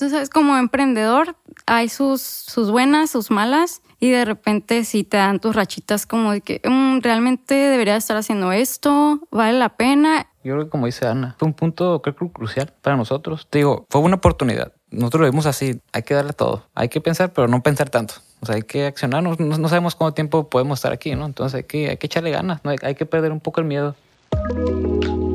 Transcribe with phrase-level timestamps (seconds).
[0.00, 5.18] tú sabes, como emprendedor hay sus, sus buenas, sus malas, y de repente si te
[5.18, 10.26] dan tus rachitas como de que "Mm, realmente debería estar haciendo esto, vale la pena.
[10.42, 13.46] Yo creo que como dice Ana, fue un punto creo crucial para nosotros.
[13.50, 14.72] Te digo, fue una oportunidad.
[14.90, 16.64] Nosotros lo vimos así, hay que darle todo.
[16.74, 18.14] Hay que pensar, pero no pensar tanto.
[18.40, 19.22] O sea, hay que accionar.
[19.22, 21.26] No- no sabemos cuánto tiempo podemos estar aquí, ¿no?
[21.26, 22.70] Entonces hay que, hay que echarle ganas, ¿no?
[22.70, 23.94] hay, hay que perder un poco el miedo.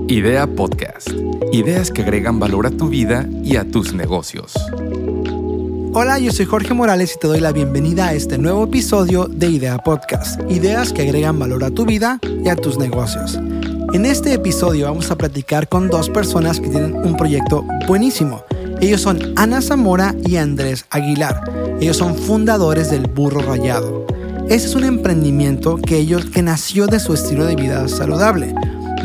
[0.08, 1.10] Idea Podcast.
[1.52, 4.54] Ideas que agregan valor a tu vida y a tus negocios.
[5.94, 9.50] Hola, yo soy Jorge Morales y te doy la bienvenida a este nuevo episodio de
[9.50, 13.40] Idea Podcast, ideas que agregan valor a tu vida y a tus negocios.
[13.94, 18.44] En este episodio vamos a platicar con dos personas que tienen un proyecto buenísimo.
[18.81, 21.42] Ellos son Ana Zamora y Andrés Aguilar.
[21.81, 24.06] Ellos son fundadores del Burro Rayado.
[24.50, 28.53] Ese es un emprendimiento que ellos que nació de su estilo de vida saludable.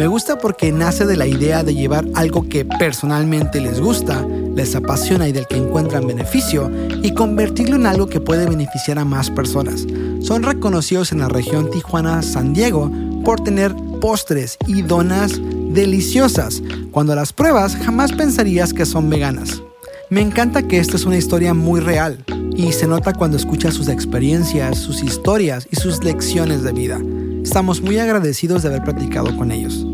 [0.00, 4.74] Me gusta porque nace de la idea de llevar algo que personalmente les gusta, les
[4.74, 9.30] apasiona y del que encuentran beneficio y convertirlo en algo que puede beneficiar a más
[9.30, 9.86] personas.
[10.22, 12.90] Son reconocidos en la región Tijuana-San Diego
[13.26, 16.62] por tener postres y donas deliciosas.
[16.92, 19.62] Cuando las pruebas jamás pensarías que son veganas.
[20.08, 22.24] Me encanta que esta es una historia muy real
[22.56, 26.98] y se nota cuando escuchas sus experiencias, sus historias y sus lecciones de vida.
[27.42, 29.86] Estamos muy agradecidos de haber platicado con ellos.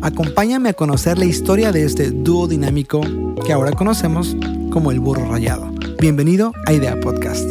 [0.00, 3.00] Acompáñame a conocer la historia de este dúo dinámico
[3.44, 4.36] que ahora conocemos
[4.70, 5.72] como el burro rayado.
[5.98, 7.44] Bienvenido a Idea Podcast.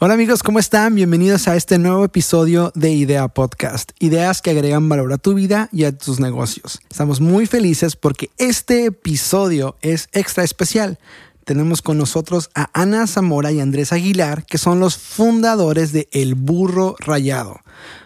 [0.00, 0.96] Hola amigos, ¿cómo están?
[0.96, 3.92] Bienvenidos a este nuevo episodio de Idea Podcast.
[4.00, 6.80] Ideas que agregan valor a tu vida y a tus negocios.
[6.90, 10.98] Estamos muy felices porque este episodio es extra especial.
[11.44, 16.34] Tenemos con nosotros a Ana Zamora y Andrés Aguilar, que son los fundadores de El
[16.34, 17.60] Burro Rayado.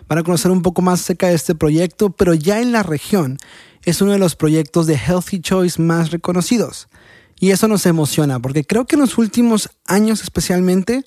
[0.09, 3.39] Van a conocer un poco más acerca de este proyecto, pero ya en la región
[3.85, 6.89] es uno de los proyectos de Healthy Choice más reconocidos.
[7.41, 11.05] Y eso nos emociona, porque creo que en los últimos años especialmente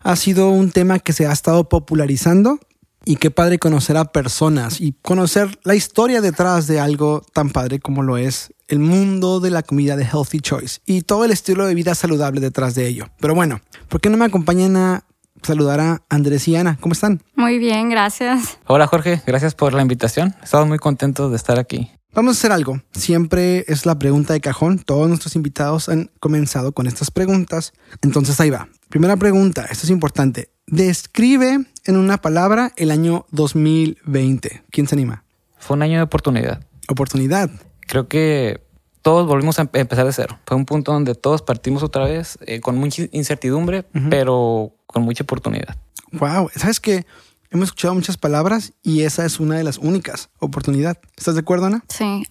[0.00, 2.58] ha sido un tema que se ha estado popularizando
[3.04, 7.80] y qué padre conocer a personas y conocer la historia detrás de algo tan padre
[7.80, 11.66] como lo es el mundo de la comida de Healthy Choice y todo el estilo
[11.66, 13.06] de vida saludable detrás de ello.
[13.20, 15.04] Pero bueno, ¿por qué no me acompañan a
[15.42, 16.78] saludar a Andrés y Ana?
[16.80, 17.22] ¿Cómo están?
[17.36, 18.58] Muy bien, gracias.
[18.66, 20.34] Hola Jorge, gracias por la invitación.
[20.42, 21.90] Estamos muy contentos de estar aquí.
[22.12, 22.80] Vamos a hacer algo.
[22.90, 24.80] Siempre es la pregunta de cajón.
[24.80, 27.72] Todos nuestros invitados han comenzado con estas preguntas.
[28.02, 28.68] Entonces ahí va.
[28.88, 30.50] Primera pregunta, esto es importante.
[30.66, 34.64] Describe en una palabra el año 2020.
[34.70, 35.24] ¿Quién se anima?
[35.56, 36.66] Fue un año de oportunidad.
[36.88, 37.50] Oportunidad.
[37.86, 38.60] Creo que
[39.02, 40.38] todos volvimos a em- empezar de cero.
[40.46, 45.24] Fue un punto donde todos partimos otra vez eh, con mucha incertidumbre, pero con mucha
[45.24, 45.76] oportunidad.
[46.12, 46.50] Wow.
[46.54, 47.06] ¿Sabes que
[47.52, 50.30] Hemos escuchado muchas palabras y esa es una de las únicas.
[50.38, 50.98] Oportunidad.
[51.16, 51.82] ¿Estás de acuerdo, Ana?
[51.88, 52.24] Sí,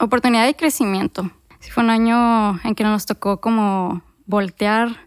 [0.00, 1.30] oportunidad y crecimiento.
[1.60, 5.03] Sí, fue un año en que nos tocó como voltear,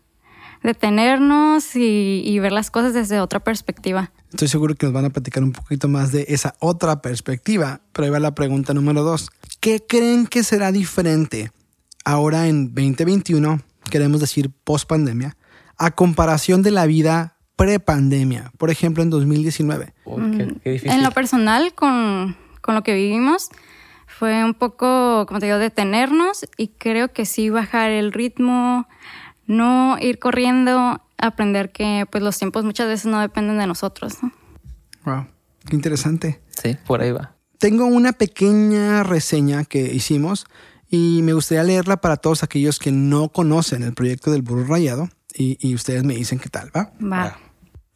[0.67, 4.11] detenernos y, y ver las cosas desde otra perspectiva.
[4.29, 8.05] Estoy seguro que nos van a platicar un poquito más de esa otra perspectiva, pero
[8.05, 9.29] ahí va la pregunta número dos.
[9.59, 11.51] ¿Qué creen que será diferente
[12.05, 15.35] ahora en 2021, queremos decir post pandemia,
[15.77, 19.93] a comparación de la vida pre-pandemia, por ejemplo en 2019?
[20.05, 20.91] Uy, qué, qué difícil.
[20.91, 23.49] En lo personal, con, con lo que vivimos,
[24.07, 28.87] fue un poco, como te digo, detenernos y creo que sí bajar el ritmo,
[29.47, 34.17] no ir corriendo, aprender que pues los tiempos muchas veces no dependen de nosotros.
[34.21, 34.31] ¿no?
[35.05, 35.27] Wow,
[35.65, 36.41] qué interesante.
[36.49, 37.35] Sí, por ahí va.
[37.57, 40.45] Tengo una pequeña reseña que hicimos
[40.89, 45.09] y me gustaría leerla para todos aquellos que no conocen el proyecto del burro rayado
[45.33, 46.91] y, y ustedes me dicen qué tal, ¿va?
[47.01, 47.37] Va.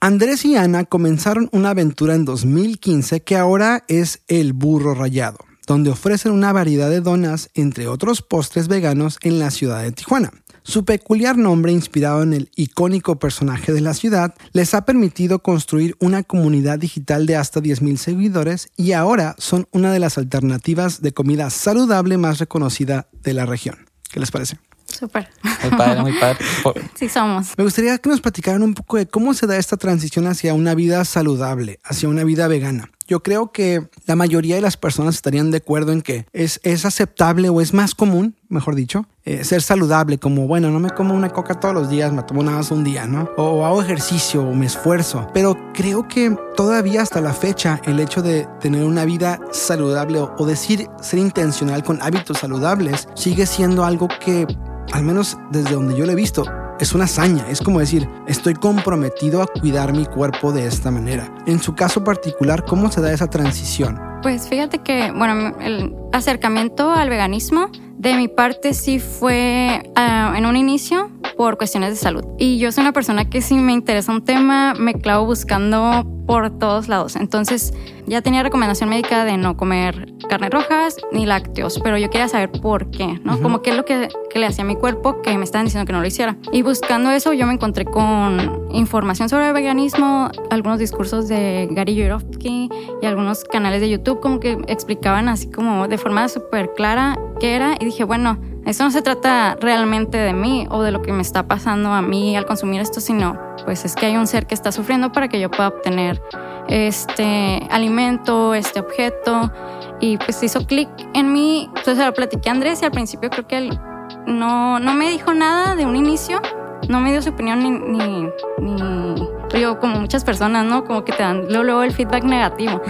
[0.04, 5.38] Andrés y Ana comenzaron una aventura en 2015 que ahora es el burro rayado,
[5.68, 10.32] donde ofrecen una variedad de donas, entre otros postres veganos, en la ciudad de Tijuana.
[10.64, 15.96] Su peculiar nombre, inspirado en el icónico personaje de la ciudad, les ha permitido construir
[16.00, 21.14] una comunidad digital de hasta 10.000 seguidores y ahora son una de las alternativas de
[21.14, 23.88] comida saludable más reconocida de la región.
[24.12, 24.60] ¿Qué les parece?
[24.86, 25.30] Súper.
[25.64, 26.40] Muy padre, muy padre.
[26.96, 27.58] Sí somos.
[27.58, 30.76] Me gustaría que nos platicaran un poco de cómo se da esta transición hacia una
[30.76, 32.91] vida saludable, hacia una vida vegana.
[33.11, 36.85] Yo creo que la mayoría de las personas estarían de acuerdo en que es, es
[36.85, 41.13] aceptable o es más común, mejor dicho, eh, ser saludable, como, bueno, no me como
[41.13, 43.29] una coca todos los días, me tomo nada más un día, ¿no?
[43.35, 45.28] O, hago ejercicio o me esfuerzo.
[45.34, 50.34] Pero creo que todavía hasta la fecha el hecho de tener una vida saludable o,
[50.37, 54.47] o decir ser intencional con hábitos saludables sigue siendo algo que
[54.93, 56.46] al menos desde donde yo lo he visto,
[56.82, 57.46] es una hazaña.
[57.50, 61.34] Es como decir, estoy comprometido a cuidar mi cuerpo de esta manera.
[61.46, 64.00] En su caso particular, ¿cómo se da esa transición?
[64.24, 67.70] Pues fíjate que, bueno, el acercamiento al veganismo
[68.02, 72.26] de mi parte sí fue uh, en un inicio por cuestiones de salud.
[72.40, 76.50] Y yo soy una persona que si me interesa un tema, me clavo buscando por
[76.58, 77.16] todos lados.
[77.16, 77.74] Entonces
[78.08, 82.52] ya tenía recomendación médica de no comer carne rojas ni lácteos, pero yo quería saber
[82.52, 83.40] por qué, ¿no?
[83.40, 85.86] Como qué es lo que, que, le hacía a mi cuerpo que me estaban diciendo
[85.86, 86.38] que no lo hiciera.
[86.52, 91.96] Y buscando eso yo me encontré con información sobre el veganismo, algunos discursos de Gary
[91.96, 92.70] Yourofsky
[93.02, 97.56] y algunos canales de YouTube como que explicaban así como de forma súper clara qué
[97.56, 101.11] era y dije, bueno, eso no se trata realmente de mí o de lo que
[101.11, 104.47] me está pasando a mí al consumir esto, sino pues es que hay un ser
[104.47, 106.22] que está sufriendo para que yo pueda obtener
[106.67, 109.52] este alimento, este objeto.
[109.99, 111.70] Y pues hizo clic en mí.
[111.76, 113.79] Entonces lo platiqué a Andrés y al principio creo que él
[114.26, 116.41] no, no me dijo nada de un inicio.
[116.90, 118.28] No me dio su opinión ni, ni,
[118.59, 119.29] ni
[119.59, 120.85] yo como muchas personas, ¿no?
[120.85, 122.82] Como que te dan luego, el feedback negativo.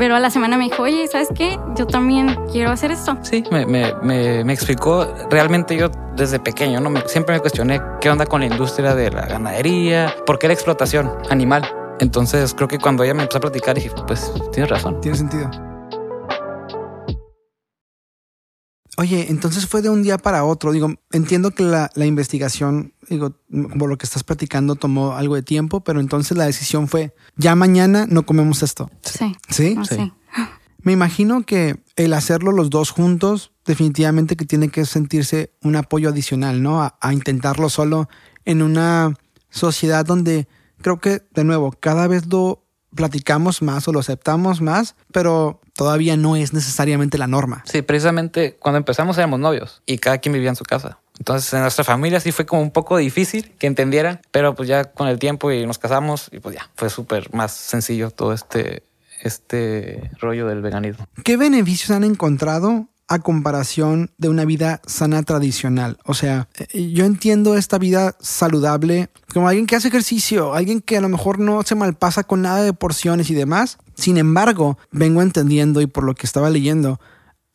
[0.00, 1.60] Pero a la semana me dijo, oye, ¿sabes qué?
[1.76, 3.18] Yo también quiero hacer esto.
[3.20, 5.06] Sí, me, me, me, me explicó.
[5.28, 6.88] Realmente yo desde pequeño, ¿no?
[6.88, 10.54] Me, siempre me cuestioné qué onda con la industria de la ganadería, por qué la
[10.54, 11.70] explotación animal.
[12.00, 15.02] Entonces creo que cuando ella me empezó a platicar dije, pues tienes razón.
[15.02, 15.50] Tiene sentido.
[18.96, 20.72] Oye, entonces fue de un día para otro.
[20.72, 23.36] Digo, entiendo que la, la, investigación, digo,
[23.78, 27.54] por lo que estás platicando, tomó algo de tiempo, pero entonces la decisión fue, ya
[27.54, 28.90] mañana no comemos esto.
[29.02, 29.36] Sí.
[29.48, 29.76] ¿Sí?
[29.88, 30.12] sí.
[30.82, 36.08] Me imagino que el hacerlo los dos juntos, definitivamente que tiene que sentirse un apoyo
[36.08, 36.82] adicional, ¿no?
[36.82, 38.08] A, a intentarlo solo
[38.44, 39.14] en una
[39.50, 40.48] sociedad donde
[40.80, 42.64] creo que, de nuevo, cada vez lo
[42.94, 47.64] platicamos más o lo aceptamos más, pero todavía no es necesariamente la norma.
[47.64, 50.98] Sí, precisamente cuando empezamos éramos novios y cada quien vivía en su casa.
[51.18, 54.92] Entonces en nuestra familia sí fue como un poco difícil que entendieran, pero pues ya
[54.92, 58.82] con el tiempo y nos casamos y pues ya fue súper más sencillo todo este,
[59.22, 61.06] este rollo del veganismo.
[61.24, 65.98] ¿Qué beneficios han encontrado a comparación de una vida sana tradicional.
[66.04, 70.96] O sea, eh, yo entiendo esta vida saludable como alguien que hace ejercicio, alguien que
[70.96, 73.78] a lo mejor no se malpasa con nada de porciones y demás.
[73.96, 77.00] Sin embargo, vengo entendiendo y por lo que estaba leyendo,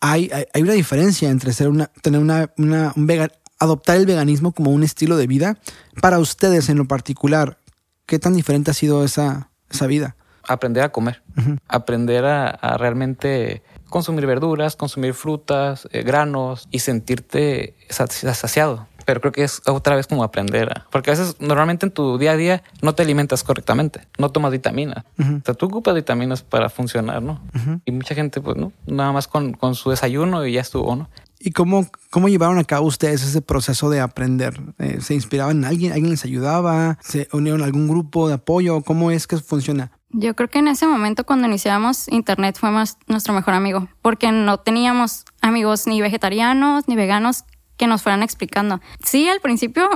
[0.02, 4.52] hay, hay, una diferencia entre ser una, tener una, una un vegan, adoptar el veganismo
[4.52, 5.58] como un estilo de vida.
[6.02, 7.60] Para ustedes en lo particular,
[8.06, 10.18] ¿qué tan diferente ha sido esa, esa vida?
[10.46, 11.60] Aprender a comer, uh -huh.
[11.70, 13.64] aprender a, a realmente
[13.96, 18.88] consumir verduras, consumir frutas, eh, granos y sentirte saciado.
[19.06, 20.68] Pero creo que es otra vez como aprender.
[20.70, 24.32] A, porque a veces normalmente en tu día a día no te alimentas correctamente, no
[24.32, 25.06] tomas vitaminas.
[25.18, 25.42] Uh -huh.
[25.42, 27.40] O sea, tú ocupas vitaminas para funcionar, ¿no?
[27.54, 27.82] Uh -huh.
[27.86, 28.74] Y mucha gente, pues, ¿no?
[28.86, 31.08] Nada más con, con su desayuno y ya estuvo, ¿no?
[31.40, 34.60] ¿Y cómo, cómo llevaron a cabo ustedes ese proceso de aprender?
[34.80, 35.94] Eh, ¿Se inspiraban en alguien?
[35.94, 36.98] ¿Alguien les ayudaba?
[37.02, 38.82] ¿Se unieron a algún grupo de apoyo?
[38.82, 39.92] ¿Cómo es que funciona?
[40.18, 44.32] Yo creo que en ese momento cuando iniciamos Internet fue más nuestro mejor amigo, porque
[44.32, 47.44] no teníamos amigos ni vegetarianos ni veganos
[47.76, 48.80] que nos fueran explicando.
[49.04, 49.90] Sí, al principio,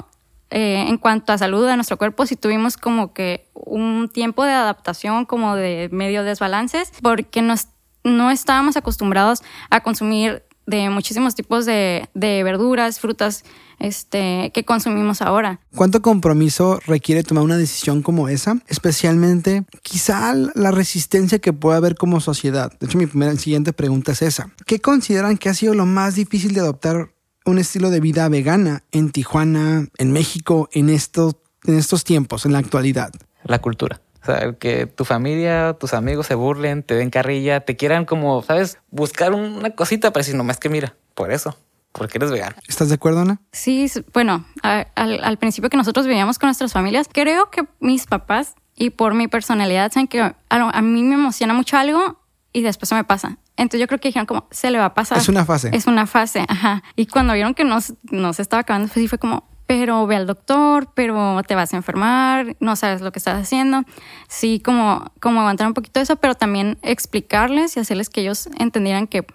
[0.49, 4.51] eh, en cuanto a salud de nuestro cuerpo, sí tuvimos como que un tiempo de
[4.51, 7.69] adaptación, como de medio desbalances, porque nos,
[8.03, 13.43] no estábamos acostumbrados a consumir de muchísimos tipos de, de verduras, frutas
[13.79, 15.59] este, que consumimos ahora.
[15.75, 18.61] ¿Cuánto compromiso requiere tomar una decisión como esa?
[18.67, 22.71] Especialmente, quizá la resistencia que puede haber como sociedad.
[22.79, 24.51] De hecho, mi primera siguiente pregunta es esa.
[24.65, 27.11] ¿Qué consideran que ha sido lo más difícil de adoptar
[27.45, 32.51] un estilo de vida vegana en Tijuana, en México, en estos, en estos tiempos, en
[32.51, 33.11] la actualidad?
[33.43, 34.01] La cultura.
[34.21, 38.41] O sea, que tu familia, tus amigos se burlen, te den carrilla, te quieran como,
[38.41, 38.77] ¿sabes?
[38.91, 41.57] Buscar una cosita para decir, nomás que mira, por eso,
[41.91, 42.55] porque eres vegano.
[42.67, 43.39] ¿Estás de acuerdo, Ana?
[43.51, 48.07] Sí, bueno, a, al, al, principio que nosotros vivíamos con nuestras familias, creo que mis
[48.07, 52.19] papás y por mi personalidad saben que a, a mí me emociona mucho algo
[52.53, 53.37] y después se me pasa.
[53.57, 55.17] Entonces yo creo que dijeron como, se le va a pasar.
[55.17, 55.69] Es una fase.
[55.73, 56.81] Es una fase, ajá.
[56.95, 60.15] Y cuando vieron que no, no se estaba acabando, pues sí fue como, pero ve
[60.15, 63.83] al doctor, pero te vas a enfermar, no sabes lo que estás haciendo.
[64.27, 69.05] Sí, como, como aguantar un poquito eso, pero también explicarles y hacerles que ellos entendieran
[69.05, 69.27] que,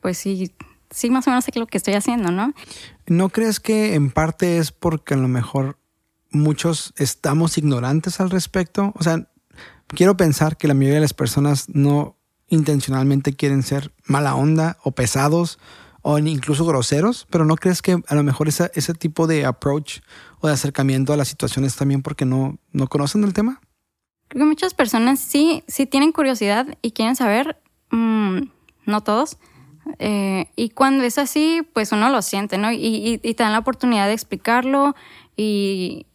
[0.00, 0.54] pues sí,
[0.88, 2.54] sí, más o menos sé lo que estoy haciendo, ¿no?
[3.06, 5.76] ¿No crees que en parte es porque a lo mejor
[6.30, 8.94] muchos estamos ignorantes al respecto?
[8.96, 9.28] O sea,
[9.88, 12.16] quiero pensar que la mayoría de las personas no
[12.48, 15.58] intencionalmente quieren ser mala onda o pesados
[16.06, 20.00] o incluso groseros, pero ¿no crees que a lo mejor esa, ese tipo de approach
[20.40, 23.62] o de acercamiento a las situaciones también porque no, no conocen el tema?
[24.28, 27.56] Creo que muchas personas sí, sí tienen curiosidad y quieren saber,
[27.90, 28.42] mmm,
[28.84, 29.38] no todos,
[29.98, 32.70] eh, y cuando es así, pues uno lo siente, ¿no?
[32.70, 34.94] Y, y, y, te dan la oportunidad de explicarlo
[35.38, 36.06] y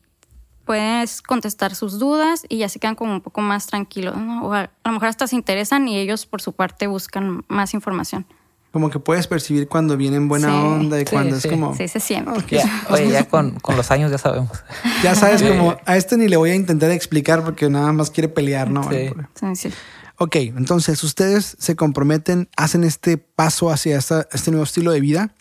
[0.65, 4.43] puedes contestar sus dudas y ya se quedan como un poco más tranquilos, ¿no?
[4.46, 8.27] O a lo mejor hasta se interesan y ellos por su parte buscan más información.
[8.71, 10.53] Como que puedes percibir cuando vienen buena Sí.
[10.55, 11.47] onda y Sí, cuando sí.
[11.47, 11.75] es como...
[11.75, 12.31] Sí, se siente.
[12.89, 14.51] Oye, ya con, con los años ya sabemos.
[15.03, 18.27] Ya sabes, como a este ni le voy a intentar explicar porque nada más quiere
[18.29, 18.83] pelear, ¿no?
[18.89, 19.09] Sí.
[19.39, 19.69] Sí, sí.
[20.17, 25.31] Ok, entonces ustedes se comprometen, hacen este paso hacia esta- este nuevo estilo de vida.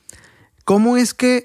[0.64, 1.44] ¿Cómo es que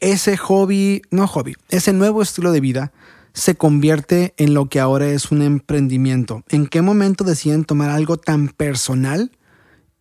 [0.00, 2.92] ese hobby, no hobby, ese nuevo estilo de vida
[3.32, 6.44] se convierte en lo que ahora es un emprendimiento?
[6.50, 9.32] ¿En qué momento deciden tomar algo tan personal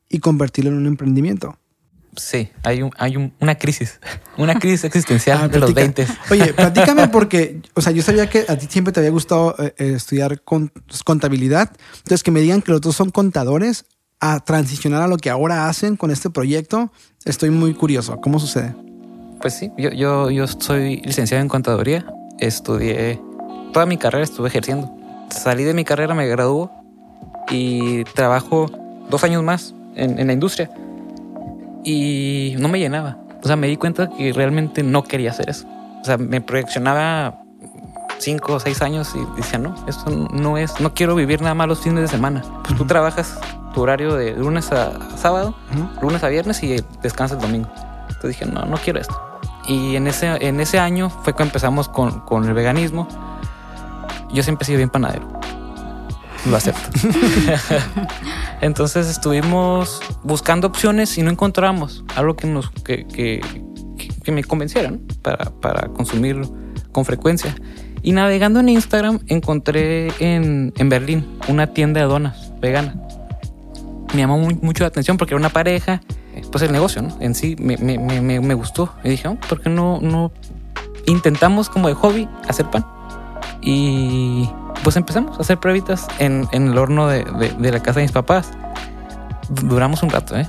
[0.09, 1.57] y convertirlo en un emprendimiento?
[2.15, 3.99] Sí, hay, un, hay un- una crisis,
[4.37, 6.03] una crisis existencial Ah, de los platica.
[6.31, 6.33] 20.
[6.45, 9.73] Oye, platícame porque, o sea, yo sabía que a ti siempre te había gustado eh,
[9.77, 10.71] eh, estudiar con-
[11.05, 11.71] contabilidad.
[11.97, 13.85] Entonces, que me digan que los dos son contadores
[14.19, 16.91] a transicionar a lo que ahora hacen con este proyecto,
[17.25, 18.21] estoy muy curioso.
[18.21, 18.73] ¿Cómo sucede?
[19.41, 22.05] Pues sí, yo, yo, yo soy licenciado en contaduría,
[22.39, 23.19] estudié,
[23.73, 24.89] toda mi carrera estuve ejerciendo.
[25.29, 26.71] Salí de mi carrera, me graduó
[27.49, 28.71] y trabajo
[29.09, 30.69] dos años más en, en la industria
[31.83, 33.17] y no me llenaba.
[33.43, 35.67] O sea, me di cuenta que realmente no quería hacer eso.
[36.01, 37.41] O sea, me proyeccionaba
[38.19, 41.67] cinco o seis años y decía, no, esto no es, no quiero vivir nada más
[41.67, 42.41] los fines de semana.
[42.63, 43.37] Pues tú trabajas
[43.73, 46.05] tu horario de lunes a sábado, Ujú.
[46.05, 47.69] lunes a viernes y descansas el domingo.
[48.07, 49.19] Entonces dije, no, no quiero esto.
[49.67, 53.07] Y en ese, en ese año fue que empezamos con, con el veganismo.
[54.31, 55.27] Yo siempre he sido bien panadero.
[56.49, 56.89] Lo acepto.
[58.61, 63.41] Entonces estuvimos buscando opciones y no encontramos algo que, nos, que, que,
[64.23, 64.99] que- me convenciera ¿no?
[65.21, 66.41] para, para consumir
[66.91, 67.55] con frecuencia.
[68.01, 72.95] Y navegando en Instagram encontré en, en Berlín una tienda de donas vegana.
[74.13, 76.01] Me llamó mu- mucho la atención porque era una pareja.
[76.51, 77.15] Pues el negocio ¿no?
[77.19, 78.93] en sí me- me- me- me gustó.
[79.03, 80.31] Y dije, oh, ¿por qué no, no
[81.05, 82.85] intentamos como de hobby hacer pan?
[83.61, 84.49] Y
[84.83, 88.05] pues empezamos a hacer pruebitas en, en el horno de, de- de la casa de
[88.05, 88.51] mis papás.
[89.49, 90.47] Du- Duramos un rato, ¿eh?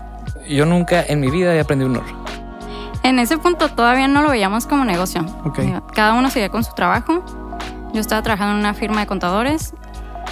[0.48, 2.24] Yo nunca en mi vida he aprendido un horno.
[3.02, 5.24] En ese punto todavía no lo veíamos como negocio.
[5.44, 5.58] Ok.
[5.60, 7.22] Digo, Cada uno seguía con su trabajo.
[7.92, 9.74] Yo estaba trabajando en una firma de contadores.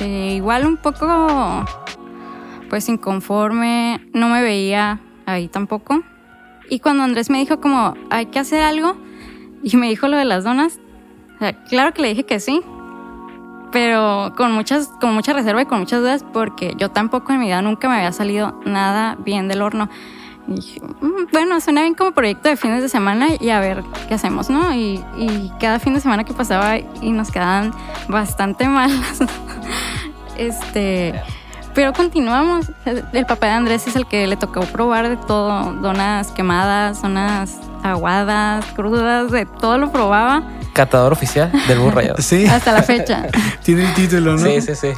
[0.01, 1.65] eh, igual un poco,
[2.71, 4.01] pues inconforme.
[4.15, 6.03] No me veía ahí tampoco.
[6.71, 8.97] Y cuando Andrés me dijo como, hay que hacer algo,
[9.63, 10.81] y me dijo lo de las donas,
[11.37, 12.63] o sea, claro que le dije que sí.
[13.73, 17.47] Pero con muchas, con mucha reserva y con muchas dudas, porque yo tampoco en mi
[17.47, 19.89] vida nunca me había salido nada bien del horno.
[20.47, 23.83] Y dije, "Mm, bueno, suena bien como proyecto de fines de semana y a ver
[24.09, 24.73] qué hacemos, ¿no?
[24.75, 27.73] Y, y cada fin de semana que pasaba y nos quedaban
[28.09, 29.21] bastante malas.
[30.37, 31.15] este,
[31.75, 32.71] pero continuamos.
[33.13, 37.59] El papá de Andrés es el que le tocó probar de todo, donas quemadas, donas
[37.83, 42.17] aguadas, crudas, de todo lo probaba Catador oficial del burro rayado.
[42.23, 43.27] Sí, hasta la fecha.
[43.65, 44.47] tiene el título, ¿no?
[44.47, 44.89] Sí, sí, sí.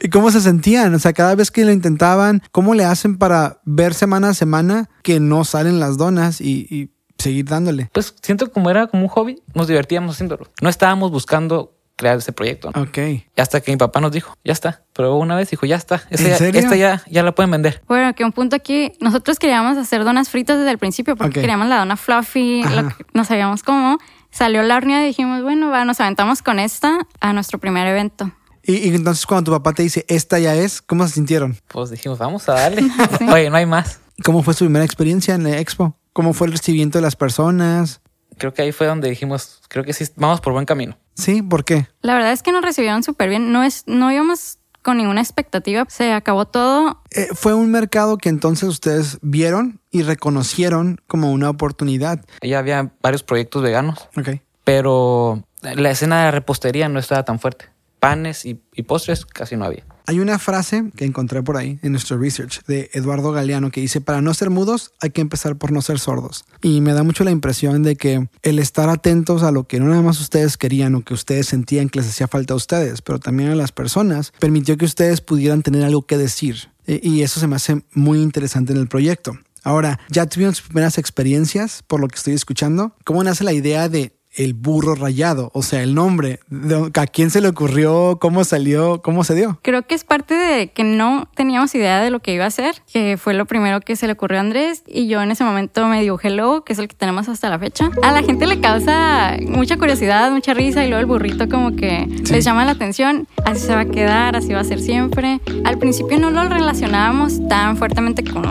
[0.00, 0.94] ¿Y cómo se sentían?
[0.94, 4.88] O sea, cada vez que lo intentaban, ¿cómo le hacen para ver semana a semana
[5.02, 7.90] que no salen las donas y, y seguir dándole?
[7.92, 10.46] Pues siento como era como un hobby, nos divertíamos haciéndolo.
[10.60, 12.70] No estábamos buscando crear ese proyecto.
[12.74, 12.82] ¿no?
[12.82, 12.96] Ok.
[12.98, 14.84] Y hasta que mi papá nos dijo, ya está.
[14.94, 15.96] Probó una vez, dijo, ya está.
[16.08, 16.60] Esta, ¿En ya, serio?
[16.60, 17.82] esta ya, ya la pueden vender.
[17.88, 21.68] Bueno, que un punto aquí, nosotros queríamos hacer donas fritas desde el principio porque queríamos
[21.68, 23.98] la dona fluffy, lo que- no sabíamos cómo.
[24.30, 28.30] Salió la horneada y dijimos, bueno, va, nos aventamos con esta a nuestro primer evento.
[28.62, 31.56] Y, y entonces cuando tu papá te dice, esta ya es, ¿cómo se sintieron?
[31.68, 32.82] Pues dijimos, vamos a darle.
[33.32, 34.00] Oye, no hay más.
[34.24, 35.96] ¿Cómo fue su primera experiencia en la expo?
[36.12, 38.00] ¿Cómo fue el recibimiento de las personas?
[38.38, 40.96] Creo que ahí fue donde dijimos, creo que sí, vamos por buen camino.
[41.14, 41.42] ¿Sí?
[41.42, 41.86] ¿Por qué?
[42.00, 43.52] La verdad es que nos recibieron súper bien.
[43.52, 45.84] No, es, no íbamos con ninguna expectativa.
[45.88, 47.02] Se acabó todo.
[47.10, 52.24] Eh, fue un mercado que entonces ustedes vieron y reconocieron como una oportunidad.
[52.42, 54.40] Ya había varios proyectos veganos, Ok.
[54.64, 57.66] pero la escena de repostería no estaba tan fuerte.
[57.98, 59.84] Panes y, y postres casi no había.
[60.08, 64.00] Hay una frase que encontré por ahí en nuestro research de Eduardo Galeano que dice,
[64.00, 66.46] para no ser mudos hay que empezar por no ser sordos.
[66.62, 69.84] Y me da mucho la impresión de que el estar atentos a lo que no
[69.84, 73.18] nada más ustedes querían o que ustedes sentían que les hacía falta a ustedes, pero
[73.20, 76.70] también a las personas, permitió que ustedes pudieran tener algo que decir.
[76.86, 79.38] E- Y eso se me hace muy interesante en el proyecto.
[79.62, 82.94] Ahora, ya tuvieron primeras experiencias, por lo que estoy escuchando.
[83.04, 85.50] ¿Cómo nace la idea de el burro rayado?
[85.52, 86.40] O sea, el nombre.
[86.48, 88.18] ¿De- ¿A quién se le ocurrió?
[88.20, 89.02] ¿Cómo salió?
[89.02, 89.58] ¿Cómo se dio?
[89.62, 92.76] Creo que es parte de que no teníamos idea de lo que iba a hacer,
[92.92, 95.86] que fue lo primero que se le ocurrió a Andrés y yo en ese momento
[95.88, 97.90] me dibujé el logo, que es el que tenemos hasta la fecha.
[98.02, 102.06] A la gente le causa mucha curiosidad, mucha risa y luego el burrito como que
[102.24, 102.32] Sí.
[102.32, 105.40] les llama la atención, así se va a quedar, así va a ser siempre.
[105.64, 108.42] Al principio no lo relacionábamos tan fuertemente con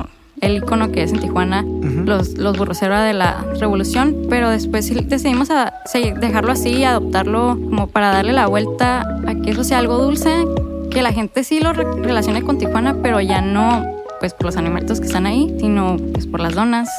[0.41, 4.91] el icono que es en Tijuana, los, los burros era de la revolución, pero después
[5.07, 5.73] decidimos a,
[6.19, 10.45] dejarlo así y adoptarlo como para darle la vuelta a que eso sea algo dulce,
[10.91, 13.85] que la gente sí lo relacione con Tijuana, pero ya no
[14.19, 16.89] pues por los animalitos que están ahí, sino pues por las donas.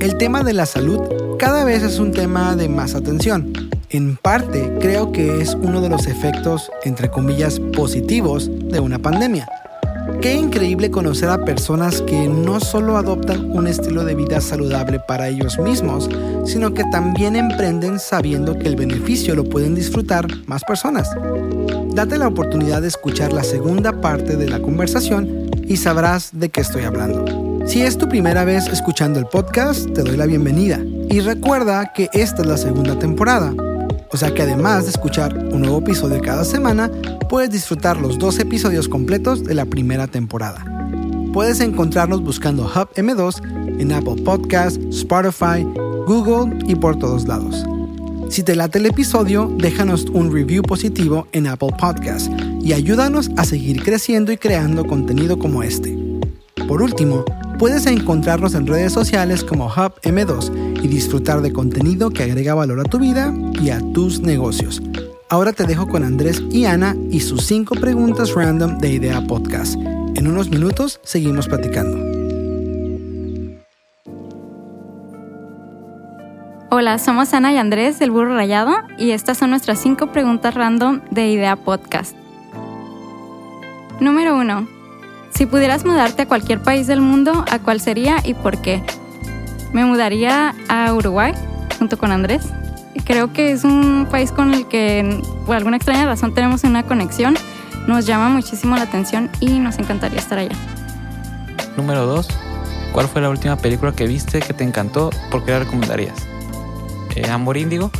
[0.00, 1.00] El tema de la salud
[1.38, 3.52] cada vez es un tema de más atención.
[3.90, 9.46] En parte, creo que es uno de los efectos, entre comillas, positivos de una pandemia.
[10.24, 15.28] Qué increíble conocer a personas que no solo adoptan un estilo de vida saludable para
[15.28, 16.08] ellos mismos,
[16.46, 21.10] sino que también emprenden sabiendo que el beneficio lo pueden disfrutar más personas.
[21.92, 26.62] Date la oportunidad de escuchar la segunda parte de la conversación y sabrás de qué
[26.62, 27.60] estoy hablando.
[27.66, 30.80] Si es tu primera vez escuchando el podcast, te doy la bienvenida.
[31.10, 33.52] Y recuerda que esta es la segunda temporada.
[34.14, 36.88] O sea que además de escuchar un nuevo episodio cada semana,
[37.28, 40.64] puedes disfrutar los dos episodios completos de la primera temporada.
[41.32, 45.64] Puedes encontrarnos buscando Hub M2 en Apple Podcasts, Spotify,
[46.06, 47.66] Google y por todos lados.
[48.30, 52.30] Si te late el episodio, déjanos un review positivo en Apple Podcasts
[52.62, 55.98] y ayúdanos a seguir creciendo y creando contenido como este.
[56.68, 57.24] Por último,
[57.58, 62.78] Puedes encontrarnos en redes sociales como Hub M2 y disfrutar de contenido que agrega valor
[62.80, 64.82] a tu vida y a tus negocios.
[65.30, 69.76] Ahora te dejo con Andrés y Ana y sus 5 preguntas random de Idea Podcast.
[70.14, 71.96] En unos minutos seguimos platicando.
[76.70, 81.00] Hola, somos Ana y Andrés del Burro Rayado y estas son nuestras 5 preguntas random
[81.10, 82.14] de Idea Podcast.
[84.00, 84.68] Número 1.
[85.32, 88.82] Si pudieras mudarte a cualquier país del mundo, ¿a cuál sería y por qué?
[89.74, 91.32] Me mudaría a Uruguay
[91.78, 92.44] junto con Andrés.
[93.04, 97.34] Creo que es un país con el que por alguna extraña razón tenemos una conexión.
[97.88, 100.54] Nos llama muchísimo la atención y nos encantaría estar allá.
[101.76, 102.28] Número 2.
[102.92, 105.10] ¿Cuál fue la última película que viste que te encantó?
[105.28, 106.14] ¿Por qué la recomendarías?
[107.16, 107.90] Eh, amor Índigo,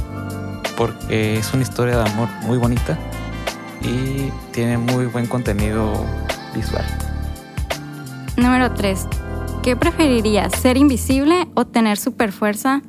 [0.77, 2.97] porque es una historia de amor muy bonita
[3.83, 6.07] y tiene muy buen contenido
[6.55, 6.85] visual.
[8.37, 9.09] Número 3.
[9.65, 10.53] ¿Qué preferirías?
[10.53, 12.83] ¿Ser invisible o tener super fuerza?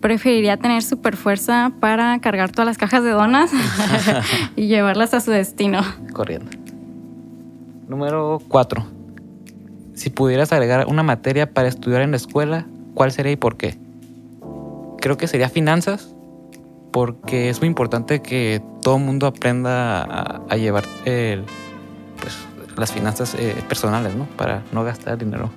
[0.00, 3.50] Preferiría tener super fuerza para cargar todas las cajas de donas
[4.56, 5.82] y llevarlas a su destino.
[6.14, 6.50] Corriendo.
[7.88, 8.86] Número 4.
[9.92, 13.76] Si pudieras agregar una materia para estudiar en la escuela, ¿cuál sería y por qué?
[14.98, 16.14] Creo que sería finanzas,
[16.90, 21.44] porque es muy importante que todo el mundo aprenda a, a llevar el,
[22.18, 22.34] pues,
[22.78, 24.24] las finanzas eh, personales, ¿no?
[24.38, 25.50] Para no gastar dinero.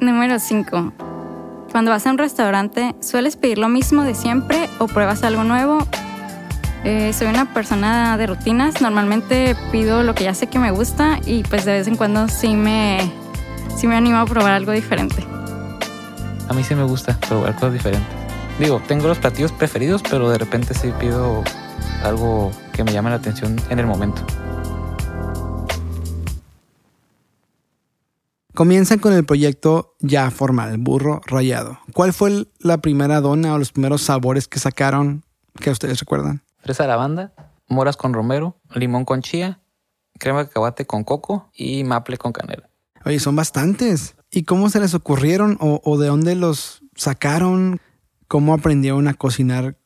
[0.00, 0.92] Número 5.
[1.72, 5.78] Cuando vas a un restaurante, ¿sueles pedir lo mismo de siempre o pruebas algo nuevo?
[6.84, 8.80] Eh, soy una persona de rutinas.
[8.80, 12.28] Normalmente pido lo que ya sé que me gusta y pues de vez en cuando
[12.28, 13.10] sí me,
[13.76, 15.26] sí me animo a probar algo diferente.
[16.48, 18.08] A mí sí me gusta probar cosas diferentes.
[18.60, 21.42] Digo, tengo los platillos preferidos, pero de repente sí pido
[22.04, 24.22] algo que me llame la atención en el momento.
[28.58, 31.78] Comienzan con el proyecto ya formal, burro rayado.
[31.94, 35.22] ¿Cuál fue la primera dona o los primeros sabores que sacaron
[35.60, 36.42] que ustedes recuerdan?
[36.58, 37.32] Fresa lavanda,
[37.68, 39.60] moras con romero, limón con chía,
[40.18, 42.68] crema de cacahuate con coco y maple con canela.
[43.04, 44.16] Oye, son bastantes.
[44.32, 47.80] ¿Y cómo se les ocurrieron o, de dónde los sacaron?
[48.26, 49.78] ¿Cómo aprendieron a cocinar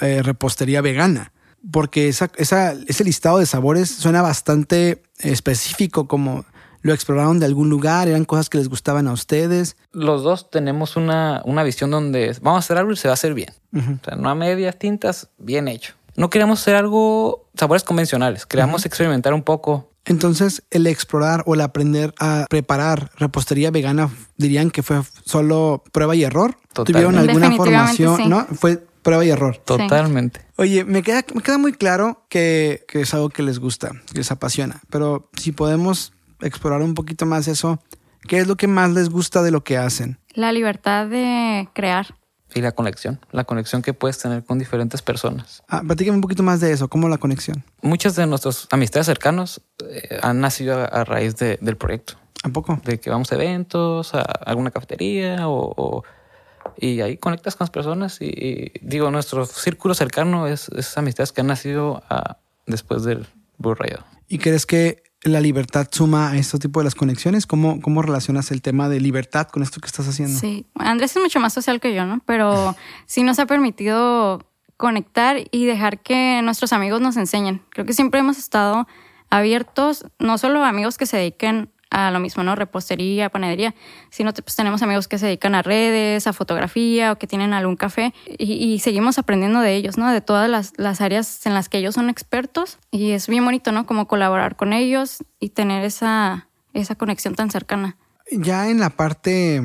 [0.00, 1.32] eh, repostería vegana?
[1.70, 6.44] Porque esa, ese listado de sabores suena bastante específico, como
[6.82, 9.76] lo exploraron de algún lugar, eran cosas que les gustaban a ustedes.
[9.92, 13.14] Los dos tenemos una, una visión donde vamos a hacer algo y se va a
[13.14, 13.50] hacer bien.
[13.74, 15.94] O sea, no a medias tintas, bien hecho.
[16.16, 19.92] No queríamos hacer algo sabores convencionales, queríamos experimentar un poco.
[20.04, 26.16] Entonces, el explorar o el aprender a preparar repostería vegana, dirían que fue solo prueba
[26.16, 26.56] y error.
[26.72, 28.28] ¿Tuvieron alguna formación?
[28.28, 28.46] ¿No?
[28.46, 29.58] Fue prueba y error.
[29.58, 30.40] Totalmente.
[30.56, 34.18] Oye, me queda, me queda muy claro que, que, es algo que les gusta, que
[34.18, 37.80] les apasiona, pero si podemos explorar un poquito más eso.
[38.26, 40.18] ¿Qué es lo que más les gusta de lo que hacen?
[40.34, 42.14] La libertad de crear.
[42.54, 45.62] Y la conexión, la conexión que puedes tener con diferentes personas.
[45.68, 47.62] Ah, platícame un poquito más de eso, ¿cómo la conexión?
[47.82, 52.14] Muchas de nuestras amistades cercanos eh, han nacido a, raíz del proyecto.
[52.44, 52.80] ¿A poco?
[52.84, 56.04] De que vamos a eventos, a alguna cafetería o,
[56.76, 61.40] y ahí conectas con las personas y, digo, nuestro círculo cercano es, es amistades que
[61.42, 63.26] han nacido a, después del
[63.58, 64.04] burrayado.
[64.28, 67.46] ¿Y crees que la libertad suma a este tipo de las conexiones?
[67.46, 70.38] ¿Cómo, ¿Cómo relacionas el tema de libertad con esto que estás haciendo?
[70.38, 72.20] Sí, Andrés es mucho más social que yo, ¿no?
[72.24, 72.76] Pero
[73.06, 77.62] sí nos ha permitido conectar y dejar que nuestros amigos nos enseñen.
[77.70, 78.86] Creo que siempre hemos estado
[79.28, 82.54] abiertos, no solo amigos que se dediquen a lo mismo, ¿no?
[82.54, 83.74] Repostería, panadería,
[84.10, 87.76] sino pues tenemos amigos que se dedican a redes, a fotografía o que tienen algún
[87.76, 90.10] café y, seguimos aprendiendo de ellos, ¿no?
[90.10, 93.72] De todas las, las, áreas en las que ellos son expertos y es bien bonito,
[93.72, 93.86] ¿no?
[93.86, 97.96] Como colaborar con ellos y tener esa, esa conexión tan cercana.
[98.30, 99.62] Ya en la parte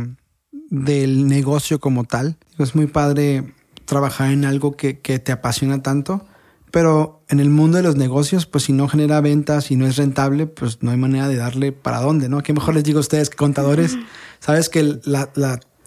[0.70, 3.54] del negocio como tal, es muy padre
[3.86, 6.26] trabajar en algo que, que te apasiona tanto
[6.74, 9.96] pero en el mundo de los negocios, pues si no genera ventas y no es
[9.96, 12.42] rentable, pues no hay manera de darle para dónde, ¿no?
[12.42, 13.96] Qué mejor les digo a ustedes que contadores,
[14.40, 15.02] sabes que el,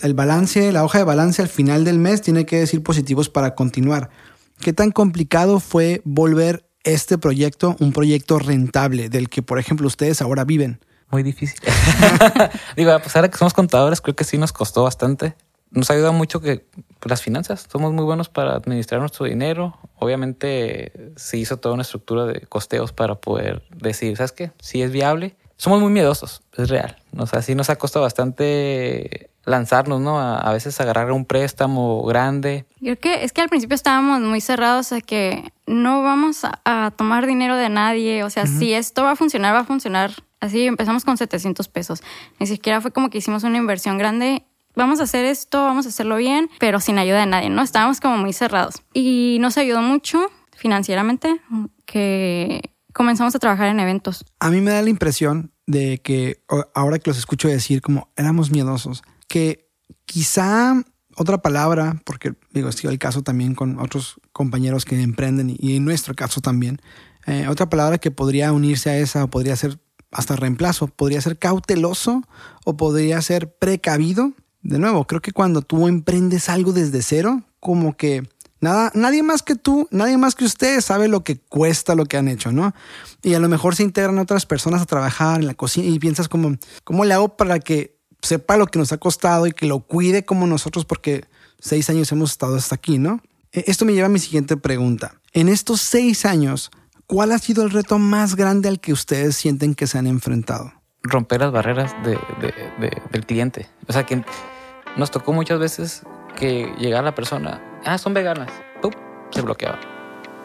[0.00, 3.56] el balance, la hoja de balance al final del mes tiene que decir positivos para
[3.56, 4.10] continuar.
[4.60, 10.22] ¿Qué tan complicado fue volver este proyecto un proyecto rentable del que, por ejemplo, ustedes
[10.22, 10.78] ahora viven?
[11.10, 11.58] Muy difícil.
[12.76, 15.34] Digo, a pesar de que somos contadores, creo que sí nos costó bastante
[15.70, 16.66] nos ayuda mucho que
[17.04, 19.78] las finanzas, somos muy buenos para administrar nuestro dinero.
[19.96, 24.52] Obviamente se hizo toda una estructura de costeos para poder decir, ¿sabes qué?
[24.60, 25.36] Si es viable.
[25.58, 26.96] Somos muy miedosos, es real.
[27.16, 30.20] O sea, sí nos ha costado bastante lanzarnos, ¿no?
[30.20, 32.66] A, veces agarrar un préstamo grande.
[32.80, 36.90] Yo creo que es que al principio estábamos muy cerrados a que no vamos a,
[36.96, 38.22] tomar dinero de nadie.
[38.24, 40.10] O sea, si esto va a funcionar, va a funcionar.
[40.40, 42.02] Así empezamos con 700 pesos.
[42.38, 44.44] Ni siquiera fue como que hicimos una inversión grande
[44.76, 47.62] vamos a hacer esto, vamos a hacerlo bien, pero sin ayuda de nadie, ¿no?
[47.62, 48.82] Estábamos como muy cerrados.
[48.92, 51.40] Y nos ayudó mucho financieramente
[51.86, 54.24] que comenzamos a trabajar en eventos.
[54.38, 56.42] A mí me da la impresión de que
[56.74, 59.68] ahora que los escucho decir como éramos miedosos, que
[60.04, 60.74] quizá
[61.16, 65.76] otra palabra, porque digo, ha sido el caso también con otros compañeros que emprenden y
[65.76, 66.80] en nuestro caso también,
[67.26, 69.78] eh, otra palabra que podría unirse a esa o podría ser
[70.12, 72.22] hasta reemplazo, podría ser cauteloso
[72.64, 74.32] o podría ser precavido
[74.66, 78.28] de nuevo, creo que cuando tú emprendes algo desde cero, como que
[78.60, 82.16] nada, nadie más que tú, nadie más que ustedes sabe lo que cuesta lo que
[82.16, 82.74] han hecho, ¿no?
[83.22, 86.28] Y a lo mejor se integran otras personas a trabajar en la cocina y piensas
[86.28, 89.80] como, ¿cómo le hago para que sepa lo que nos ha costado y que lo
[89.80, 91.24] cuide como nosotros porque
[91.60, 93.20] seis años hemos estado hasta aquí, ¿no?
[93.52, 95.20] E, esto me lleva a mi siguiente pregunta.
[95.32, 96.72] En estos seis años,
[97.06, 100.72] ¿cuál ha sido el reto más grande al que ustedes sienten que se han enfrentado?
[101.04, 103.68] Romper las barreras del cliente.
[103.86, 104.24] O sea, que
[104.96, 106.02] nos tocó muchas veces
[106.36, 108.92] que llegaba la persona, ah, son veganas, ¡Pum!
[109.30, 109.78] se bloqueaba.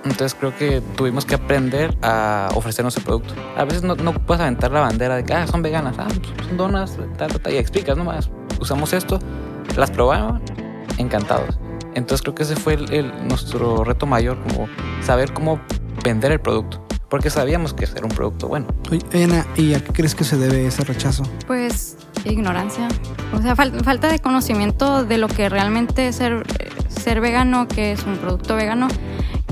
[0.04, 3.36] Entonces creo que tuvimos que aprender a ofrecer nuestro producto.
[3.56, 6.48] A veces no, no puedes aventar la bandera de que ah, son veganas, ah, pues,
[6.48, 8.30] son donas, tal, tal, y explicas nomás.
[8.60, 9.20] Usamos esto,
[9.76, 10.42] las probaban,
[10.98, 11.60] encantados.
[11.94, 14.68] Entonces creo que ese fue el, nuestro reto mayor, como
[15.02, 15.60] saber cómo
[16.04, 16.86] vender el producto.
[17.10, 18.68] Porque sabíamos que era un producto bueno.
[18.90, 21.24] Oye, Ana, ¿y a qué crees que se debe ese rechazo?
[21.46, 22.88] Pues ignorancia.
[23.34, 26.44] O sea, falta de conocimiento de lo que realmente es ser,
[26.90, 28.88] ser vegano, que es un producto vegano.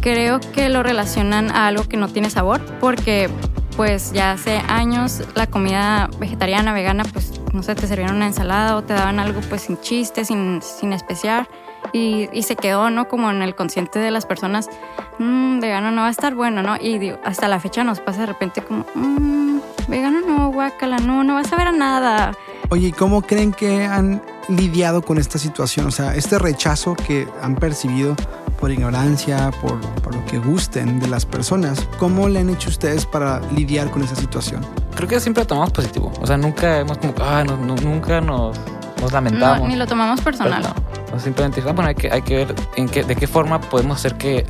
[0.02, 3.30] Creo que lo relacionan a algo que no tiene sabor, porque
[3.76, 8.76] pues ya hace años la comida vegetariana, vegana, pues no sé, te servían una ensalada
[8.76, 11.48] o te daban algo pues sin chiste, sin, sin especiar.
[11.92, 13.08] Y, y, se quedó, ¿no?
[13.08, 14.70] Como en el consciente de las personas,
[15.18, 16.78] mmm, vegano no va a estar bueno, ¿no?
[16.80, 21.24] Y digo, hasta la fecha nos pasa de repente como, mmm, vegano no, guacala, no,
[21.24, 22.34] no vas a ver a nada.
[22.70, 25.88] Oye, ¿cómo creen que han lidiado con esta situación?
[25.88, 28.16] O sea, este rechazo que han percibido
[28.60, 29.80] por ignorancia, por,
[30.14, 34.16] lo que gusten de las personas, ¿cómo le han hecho ustedes para lidiar con esa
[34.16, 34.66] situación?
[34.96, 36.12] Creo que siempre lo tomamos positivo.
[36.20, 38.60] O sea, nunca hemos como, ah, nunca nos,
[39.02, 39.68] nos lamentamos.
[39.68, 40.64] ni lo tomamos personal.
[41.12, 43.98] no, simplemente, ah, bueno, hay que, hay que ver en qué, de qué forma podemos
[43.98, 44.46] hacer que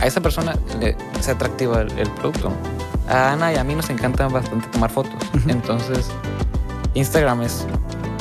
[0.00, 2.52] a esa persona le sea atractivo el, producto.
[3.08, 5.14] A Ana y a mí nos encanta bastante tomar fotos.
[5.46, 6.10] Entonces,
[6.94, 7.66] Instagram es,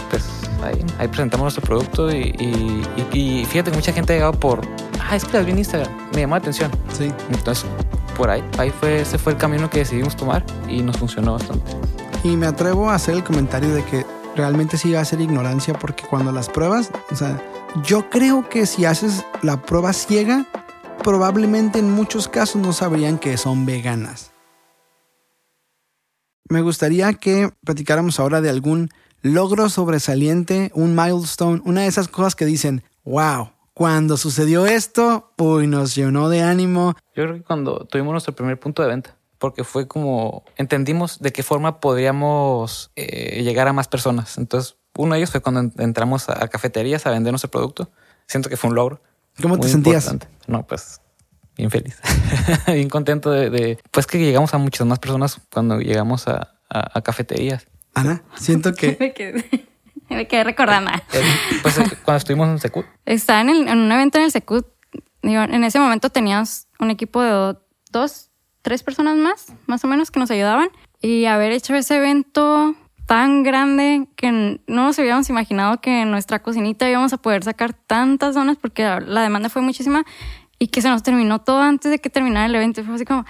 [0.09, 0.23] pues
[0.63, 4.61] ahí, ahí presentamos nuestro producto y, y, fíjate que mucha gente ha llegado por,
[5.01, 6.71] ah, es que las vi en Instagram, me llamó la atención.
[6.93, 7.11] Sí.
[7.31, 7.65] Entonces,
[8.15, 11.71] por ahí, ahí fue, ese fue el camino que decidimos tomar y nos funcionó bastante.
[12.23, 14.05] Y me atrevo a hacer el comentario de que
[14.35, 17.41] realmente sí va a ser ignorancia porque cuando las pruebas, o sea,
[17.83, 20.45] yo creo que si haces la prueba ciega,
[21.03, 24.31] probablemente en muchos casos no sabrían que son veganas.
[26.47, 28.89] Me gustaría que platicáramos ahora de algún
[29.21, 35.67] logro sobresaliente, un milestone, una de esas cosas que dicen, wow, cuando sucedió esto, uy,
[35.67, 36.93] nos llenó de ánimo.
[37.15, 41.31] Yo creo que cuando tuvimos nuestro primer punto de venta, porque fue como entendimos de
[41.31, 44.39] qué forma podríamos eh, llegar a más personas.
[44.39, 47.91] Entonces, uno de ellos fue cuando entramos a cafeterías a vender nuestro producto.
[48.25, 49.03] Siento que fue un logro.
[49.39, 50.11] ¿Cómo te sentías?
[50.47, 50.99] No, pues
[51.55, 51.99] bien feliz,
[52.65, 56.51] bien contento de, pues que llegamos a muchas más personas cuando llegamos a,
[57.03, 57.67] cafeterías.
[57.93, 58.97] Ana, siento que...
[60.09, 60.89] me, quedé, recordando.
[61.61, 62.87] pues cuando estuvimos en Secut.
[63.05, 64.65] Estaba en, en, un evento en el Secut.
[65.21, 67.55] En ese momento teníamos un equipo de
[67.91, 68.31] dos,
[68.65, 70.69] tres personas más, más o menos, que nos ayudaban.
[70.99, 72.75] Y haber hecho ese evento,
[73.05, 77.73] tan grande que no nos habíamos imaginado que en nuestra cocinita íbamos a poder sacar
[77.73, 80.03] tantas donas porque la demanda fue muchísima
[80.57, 82.83] y que se nos terminó todo antes de que terminara el evento.
[82.83, 83.23] Fue así como,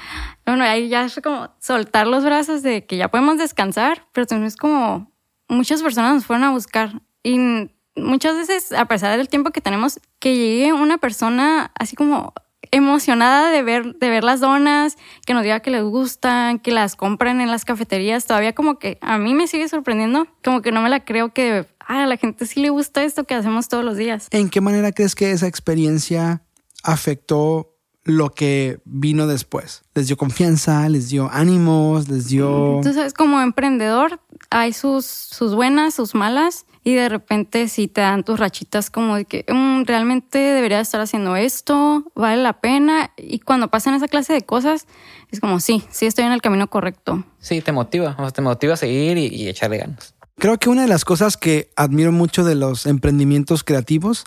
[0.46, 4.48] bueno, ahí ya fue como soltar los brazos de que ya podemos descansar, pero también
[4.48, 5.12] es como
[5.50, 7.38] muchas personas nos fueron a buscar y
[7.98, 12.34] muchas veces, a pesar del tiempo que tenemos, que llegue una persona así como
[12.72, 16.96] emocionada de ver, de ver las donas, que nos diga que les gustan, que las
[16.96, 20.82] compran en las cafeterías, todavía como que a mí me sigue sorprendiendo, como que no
[20.82, 23.98] me la creo que a la gente sí le gusta esto que hacemos todos los
[23.98, 24.28] días.
[24.32, 26.42] ¿En qué manera crees que esa experiencia
[26.84, 27.76] afectó
[28.06, 29.82] lo que vino después.
[29.96, 32.78] Les dio confianza, les dio ánimos, les dio...
[32.78, 38.24] Entonces, como emprendedor, hay sus, sus buenas, sus malas, y de repente si te dan
[38.24, 43.40] tus rachitas como de que mm, realmente debería estar haciendo esto, vale la pena, y
[43.40, 44.86] cuando pasan esa clase de cosas,
[45.32, 47.26] es como, sí, sí estoy en el camino correcto.
[47.40, 50.14] Sí, te motiva, o te motiva a seguir y, y echarle ganas.
[50.38, 54.26] Creo que una de las cosas que admiro mucho de los emprendimientos creativos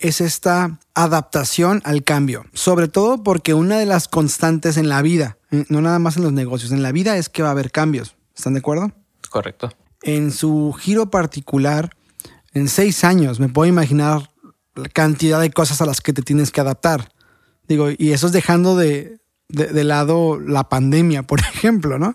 [0.00, 5.38] es esta adaptación al cambio, sobre todo porque una de las constantes en la vida,
[5.68, 8.16] no nada más en los negocios, en la vida es que va a haber cambios.
[8.34, 8.90] ¿Están de acuerdo?
[9.28, 9.70] Correcto.
[10.02, 11.90] En su giro particular,
[12.52, 14.30] en seis años, me puedo imaginar
[14.74, 17.12] la cantidad de cosas a las que te tienes que adaptar.
[17.68, 22.14] Digo, y eso es dejando de, de lado la pandemia, por ejemplo, ¿no?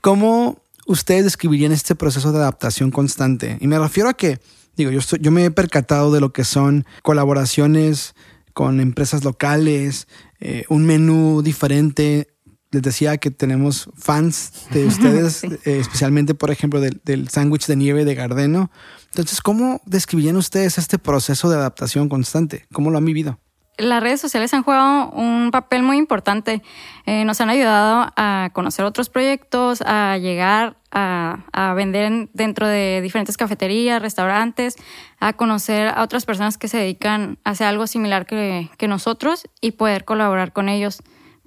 [0.00, 3.58] ¿Cómo ustedes describirían este proceso de adaptación constante?
[3.60, 4.40] Y me refiero a que
[4.80, 8.14] Digo, yo, yo me he percatado de lo que son colaboraciones
[8.54, 10.08] con empresas locales,
[10.40, 12.28] eh, un menú diferente.
[12.70, 17.76] Les decía que tenemos fans de ustedes, eh, especialmente, por ejemplo, del, del sándwich de
[17.76, 18.70] nieve de Gardeno.
[19.06, 22.66] Entonces, ¿cómo describirían ustedes este proceso de adaptación constante?
[22.72, 23.38] ¿Cómo lo han vivido?
[23.80, 26.62] las redes sociales han jugado un papel muy importante.
[27.06, 33.36] Eh, nos han ayudado a conocer otros proyectos, a llegar a, vender dentro de diferentes
[33.36, 34.76] cafeterías, restaurantes,
[35.20, 39.44] a conocer a otras personas que se dedican a hacer algo similar que, que nosotros
[39.60, 41.00] y poder colaborar con ellos.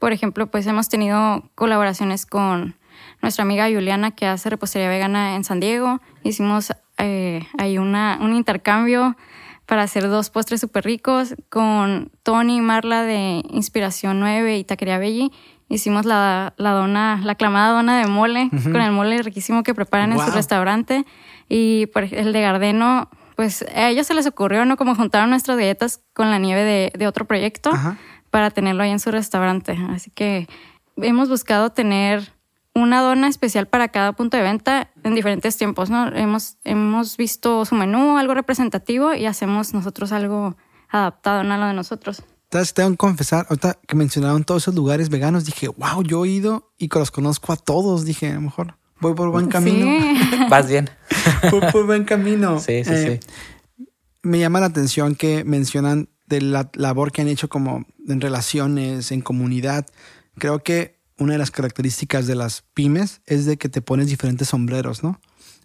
[0.04, 2.76] Por ejemplo, pues hemos tenido colaboraciones con
[3.22, 6.02] nuestra amiga Juliana que hace repostería vegana en San Diego.
[6.24, 9.16] Hicimos eh, ahí una, un intercambio
[9.66, 11.36] para hacer dos postres súper ricos.
[11.48, 15.32] Con Tony y Marla de Inspiración 9 y Taquería Belli
[15.70, 20.12] hicimos la, la dona, la aclamada dona de mole, con el mole riquísimo que preparan
[20.12, 21.06] en su restaurante.
[21.48, 24.76] Y por el de Gardeno, pues a ellos se les ocurrió, ¿no?
[24.76, 27.72] Como juntaron nuestras galletas con la nieve de, de otro proyecto
[28.34, 29.78] para tenerlo ahí en su restaurante.
[29.92, 30.48] Así que
[30.98, 32.34] hemos buscado tener
[32.74, 36.08] una dona especial para cada punto de venta en diferentes tiempos, ¿no?
[36.08, 40.58] Hemos, hemos visto su menú, algo representativo, y hacemos nosotros algo
[40.90, 41.54] adaptado, ¿no?
[41.54, 42.24] A lo de nosotros.
[42.46, 46.30] Entonces, tengo que confesar, ahorita que mencionaron todos esos lugares veganos, dije, wow, yo he
[46.30, 48.04] ido y los conozco a todos.
[48.04, 49.86] Dije, a lo mejor voy por buen camino.
[49.86, 50.40] Sí.
[50.50, 50.90] Vas bien.
[51.52, 52.58] voy por buen camino.
[52.58, 53.86] Sí, sí, eh, sí.
[54.24, 59.12] Me llama la atención que mencionan de la labor que han hecho como en relaciones,
[59.12, 59.86] en comunidad.
[60.38, 64.50] Creo que una de las características de las pymes es de que te pones diferentes
[64.50, 65.22] sombreros, ¿no?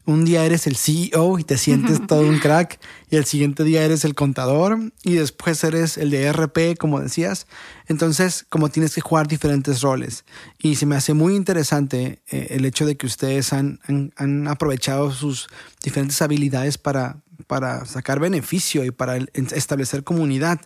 [0.08, 3.84] Un día eres el CEO y te sientes todo un crack y el siguiente día
[3.84, 7.46] eres el contador y después eres el de RP, como decías.
[7.88, 10.24] Entonces, como tienes que jugar diferentes roles.
[10.58, 13.80] Y se me hace muy interesante eh, el hecho de que ustedes han,
[14.16, 15.46] han, aprovechado sus
[15.82, 20.58] diferentes habilidades para, para sacar beneficio y para establecer comunidad.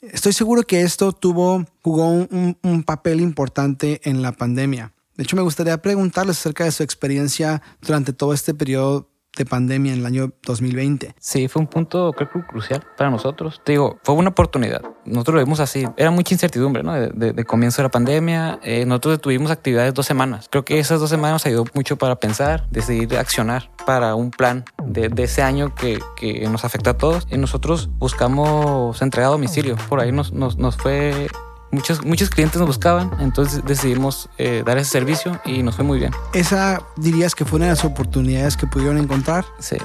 [0.00, 4.93] Estoy seguro que esto tuvo, jugó un, papel importante en la pandemia.
[5.16, 9.92] De hecho, me gustaría preguntarles acerca de su experiencia durante todo este periodo de pandemia
[9.92, 11.14] en el año 2020.
[11.18, 13.60] Sí, fue un punto creo que crucial para nosotros.
[13.64, 14.82] Te digo, fue una oportunidad.
[15.04, 15.86] Nosotros lo vimos así.
[15.96, 16.94] Era mucha incertidumbre, ¿no?
[16.94, 18.58] De, comienzo de la pandemia.
[18.62, 20.48] Eh, nosotros tuvimos actividades dos semanas.
[20.50, 24.64] Creo que esas dos semanas nos ayudó mucho para pensar, decidir accionar para un plan
[24.84, 27.26] de, ese año que, que, nos afecta a todos.
[27.30, 29.76] Y nosotros buscamos entrega a domicilio.
[29.88, 31.28] Por ahí nos, nos, nos fue
[31.74, 35.98] muchos, muchos clientes nos buscaban, entonces decidimos eh, dar ese servicio y nos fue muy
[35.98, 36.12] bien.
[36.32, 39.44] ¿Esa dirías que fue una de las oportunidades que pudieron encontrar?
[39.58, 39.76] Sí.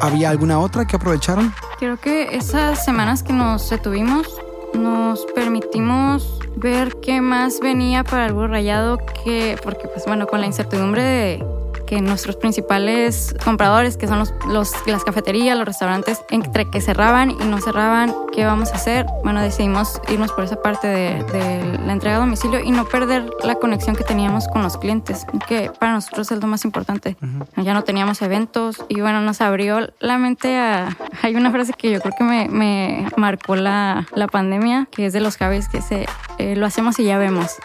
[0.00, 1.52] ¿Había alguna otra que aprovecharon?
[1.78, 4.26] Creo que esas semanas que nos detuvimos
[4.74, 10.46] nos permitimos ver qué más venía para el rayado que porque pues bueno con la
[10.46, 11.44] incertidumbre de
[11.86, 17.30] que nuestros principales compradores, que son los, los, las cafeterías, los restaurantes, entre que cerraban
[17.30, 19.06] y no cerraban, ¿qué vamos a hacer?
[19.22, 23.30] Bueno, decidimos irnos por esa parte de, de, la entrega a domicilio y no perder
[23.42, 27.16] la conexión que teníamos con los clientes, que para nosotros es lo más importante.
[27.56, 30.96] Ya no teníamos eventos y bueno, nos abrió la mente a...
[31.22, 35.12] Hay una frase que yo creo que me, me marcó la, la pandemia, que es
[35.12, 36.06] de los Javis, que se,
[36.38, 37.56] eh, lo hacemos y ya vemos.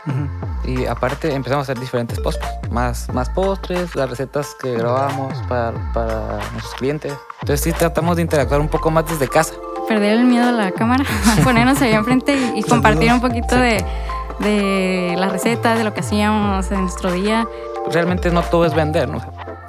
[0.65, 5.73] Y aparte empezamos a hacer diferentes postres, más, más postres, las recetas que grabamos para,
[5.93, 7.13] para nuestros clientes.
[7.41, 9.55] Entonces sí tratamos de interactuar un poco más desde casa.
[9.87, 11.03] Perder el miedo a la cámara,
[11.43, 13.83] ponernos ahí enfrente y, y compartir un poquito de,
[14.39, 17.47] de las recetas, de lo que hacíamos en nuestro día.
[17.91, 19.19] Realmente no todo es vender, ¿no?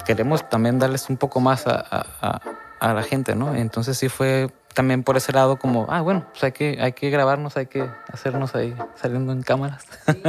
[0.05, 2.39] Queremos también darles un poco más a, a,
[2.79, 3.55] a la gente, ¿no?
[3.55, 7.09] Entonces sí fue también por ese lado como, ah, bueno, pues hay que, hay que
[7.09, 9.85] grabarnos, hay que hacernos ahí saliendo en cámaras.
[10.05, 10.21] Sí,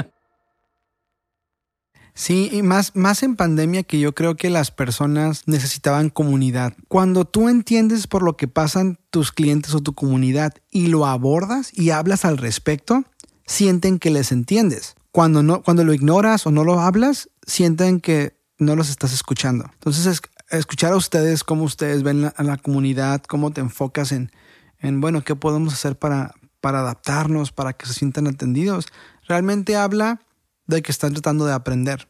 [2.29, 6.75] y más, más en pandemia que yo creo que las personas necesitaban comunidad.
[6.89, 11.77] Cuando tú entiendes por lo que pasan tus clientes o tu comunidad y lo abordas
[11.77, 13.05] y hablas al respecto,
[13.47, 14.95] sienten que les entiendes.
[15.11, 19.67] Cuando, no, cuando lo ignoras o no lo hablas, sienten que no los estás escuchando.
[19.75, 24.31] Entonces, es, escuchar a ustedes, cómo ustedes ven a la comunidad, cómo te enfocas en,
[24.79, 28.87] en bueno, qué podemos hacer para, para adaptarnos, para que se sientan atendidos,
[29.27, 30.21] realmente habla
[30.67, 32.09] de que están tratando de aprender.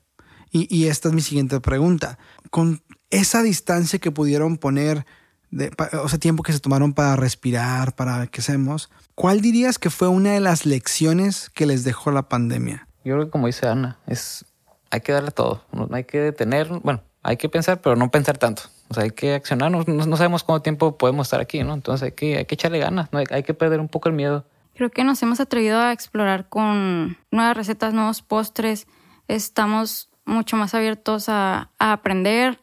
[0.51, 2.17] Y, esta es mi siguiente pregunta.
[2.51, 5.05] Con esa distancia que pudieron poner,
[5.51, 9.91] de, o sea, tiempo que se tomaron para respirar, para que hacemos, ¿cuál dirías que
[9.91, 12.87] fue una de las lecciones que les dejó la pandemia?
[13.05, 14.45] Yo creo que como dice Ana, es
[14.91, 18.39] hay que darle todo, no hay que detener, bueno, hay que pensar, pero no pensar
[18.39, 18.63] tanto.
[18.89, 21.75] O sea, hay que accionar, no, no sabemos cuánto tiempo podemos estar aquí, ¿no?
[21.75, 23.19] Entonces hay que, hay que echarle ganas, ¿no?
[23.19, 24.45] hay que perder un poco el miedo.
[24.75, 28.87] Creo que nos hemos atrevido a explorar con nuevas recetas, nuevos postres.
[29.29, 32.59] Estamos mucho más abiertos a, aprender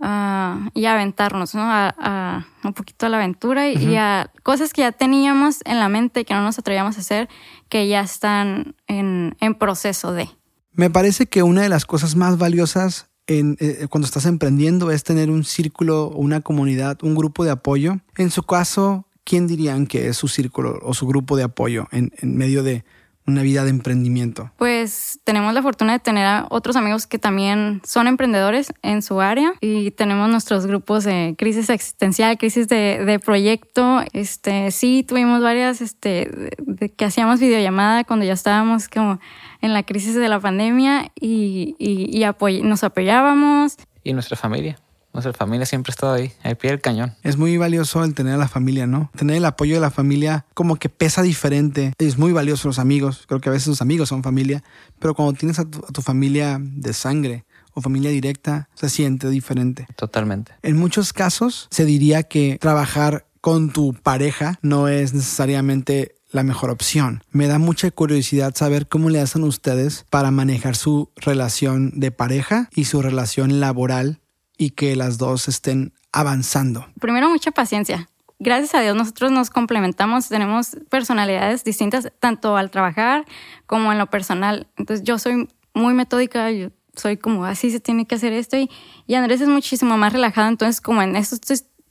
[0.00, 1.62] y a aventarnos, ¿no?
[1.64, 6.20] A, un poquito a la aventura y, a cosas que ya teníamos en la mente
[6.20, 7.28] y que no nos atrevíamos a hacer,
[7.68, 10.28] que ya están en, en proceso de.
[10.72, 15.04] Me parece que una de las cosas más valiosas en, eh, cuando estás emprendiendo es
[15.04, 17.98] tener un círculo, una comunidad, un grupo de apoyo.
[18.16, 22.12] En su caso, ¿quién dirían que es su círculo o su grupo de apoyo en,
[22.20, 22.84] en medio de
[23.26, 24.50] una vida de emprendimiento?
[24.56, 29.20] Pues tenemos la fortuna de tener a otros amigos que también son emprendedores en su
[29.20, 34.00] área y tenemos nuestros grupos de crisis existencial, crisis de, de proyecto.
[34.12, 39.20] Este, sí, tuvimos varias este, de, de que hacíamos videollamada cuando ya estábamos como
[39.60, 43.76] en la crisis de la pandemia y, y, y apoy nos apoyábamos.
[44.02, 44.76] Y nuestra familia.
[45.12, 47.14] Nuestra familia siempre ha estado ahí, al pie del cañón.
[47.22, 49.10] Es muy valioso el tener a la familia, ¿no?
[49.16, 51.92] Tener el apoyo de la familia como que pesa diferente.
[51.98, 53.24] Es muy valioso los amigos.
[53.26, 54.64] Creo que a veces los amigos son familia.
[54.98, 57.44] Pero cuando tienes a tu, a tu familia de sangre
[57.74, 59.86] o familia directa, se siente diferente.
[59.96, 60.52] Totalmente.
[60.62, 66.70] En muchos casos se diría que trabajar con tu pareja no es necesariamente la mejor
[66.70, 67.22] opción.
[67.30, 72.70] Me da mucha curiosidad saber cómo le hacen ustedes para manejar su relación de pareja
[72.74, 74.21] y su relación laboral
[74.62, 76.86] y que las dos estén avanzando.
[77.00, 78.08] Primero, mucha paciencia.
[78.38, 83.24] Gracias a Dios nosotros nos complementamos, tenemos personalidades distintas tanto al trabajar
[83.66, 84.68] como en lo personal.
[84.76, 88.70] Entonces yo soy muy metódica, yo soy como así se tiene que hacer esto y,
[89.06, 91.40] y Andrés es muchísimo más relajado, entonces como en estos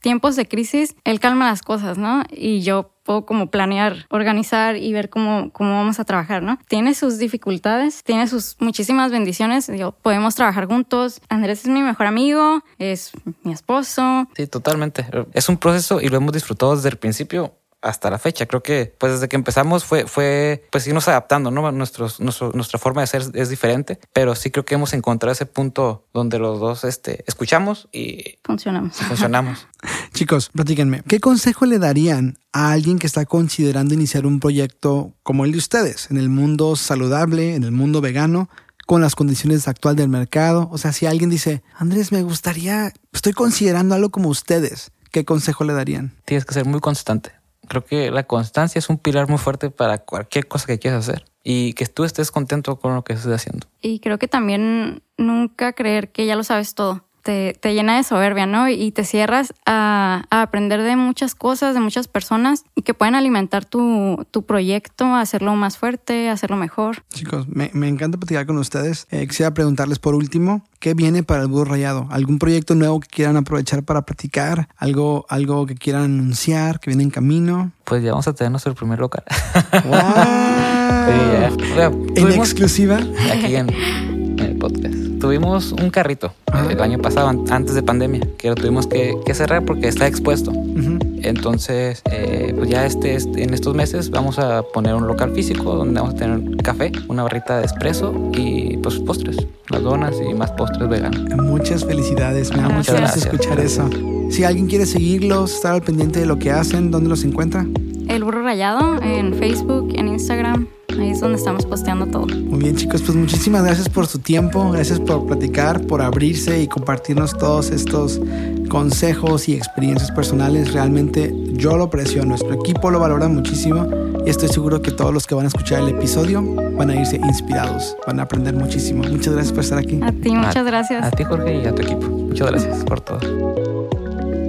[0.01, 2.23] tiempos de crisis, él calma las cosas, ¿no?
[2.29, 6.59] Y yo puedo como planear, organizar y ver cómo, cómo vamos a trabajar, ¿no?
[6.67, 11.21] Tiene sus dificultades, tiene sus muchísimas bendiciones, digo, podemos trabajar juntos.
[11.29, 13.11] Andrés es mi mejor amigo, es
[13.43, 14.27] mi esposo.
[14.35, 15.05] Sí, totalmente.
[15.33, 18.45] Es un proceso y lo hemos disfrutado desde el principio hasta la fecha.
[18.45, 21.71] Creo que pues desde que empezamos fue, fue pues irnos adaptando, ¿no?
[21.71, 25.45] Nuestros, nuestro, nuestra forma de ser es diferente, pero sí creo que hemos encontrado ese
[25.45, 28.95] punto donde los dos este, escuchamos y funcionamos.
[28.97, 29.67] funcionamos.
[30.13, 35.45] Chicos, platíquenme, ¿qué consejo le darían a alguien que está considerando iniciar un proyecto como
[35.45, 38.49] el de ustedes, en el mundo saludable, en el mundo vegano?
[38.87, 40.67] con las condiciones actuales del mercado.
[40.69, 45.63] O sea, si alguien dice, Andrés, me gustaría, estoy considerando algo como ustedes, ¿qué consejo
[45.63, 46.13] le darían?
[46.25, 47.31] Tienes que ser muy constante
[47.71, 51.23] creo que la constancia es un pilar muy fuerte para cualquier cosa que quieras hacer
[51.41, 53.65] y que tú estés contento con lo que estés haciendo.
[53.81, 57.05] Y creo que también nunca creer que ya lo sabes todo.
[57.23, 58.67] Te, te llena de soberbia, ¿no?
[58.69, 63.15] Y te cierras a, a, aprender de muchas cosas, de muchas personas y que pueden
[63.15, 67.03] alimentar tu, tu proyecto, hacerlo más fuerte, hacerlo mejor.
[67.13, 69.07] Chicos, me, me encanta platicar con ustedes.
[69.11, 72.07] Eh, quisiera preguntarles por último, ¿qué viene para el Burro Rayado?
[72.11, 74.67] ¿Algún proyecto nuevo que quieran aprovechar para platicar?
[74.77, 77.71] ¿Algo, algo que quieran anunciar, que viene en camino?
[77.83, 79.23] Pues ya vamos a tener nuestro primer local.
[79.85, 79.99] ¡Wow!
[81.05, 81.51] sí, ya.
[81.53, 82.99] O sea, ¿En exclusiva?
[83.31, 86.67] Aquí en, en el podcast tuvimos un carrito ah.
[86.69, 90.51] el año pasado, antes de pandemia, que lo tuvimos que, que cerrar porque está expuesto.
[90.51, 91.19] Uh -huh.
[91.23, 95.75] Entonces, eh, pues ya este, este, en estos meses vamos a poner un local físico
[95.75, 99.37] donde vamos a tener café, una barrita de espresso y pues postres,
[99.69, 101.21] las donas y más postres veganos.
[101.37, 103.87] Muchas felicidades, me da muchas gracias escuchar gracias.
[103.87, 104.31] eso.
[104.31, 107.65] Si alguien quiere seguirlos, estar al pendiente de lo que hacen, ¿dónde los encuentra?
[108.11, 110.67] El Burro Rayado en Facebook, en Instagram.
[110.99, 112.27] Ahí es donde estamos posteando todo.
[112.27, 116.67] Muy bien chicos, pues muchísimas gracias por su tiempo, gracias por platicar, por abrirse y
[116.67, 118.19] compartirnos todos estos
[118.67, 120.73] consejos y experiencias personales.
[120.73, 123.87] Realmente yo lo aprecio, nuestro equipo lo valora muchísimo
[124.25, 126.43] y estoy seguro que todos los que van a escuchar el episodio
[126.75, 129.03] van a irse inspirados, van a aprender muchísimo.
[129.03, 130.01] Muchas gracias por estar aquí.
[130.03, 131.05] A ti, muchas gracias.
[131.05, 132.07] A ti Jorge y a tu equipo.
[132.09, 133.70] Muchas gracias por todo.